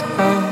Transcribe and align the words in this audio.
miles 0.03 0.19
away. 0.19 0.44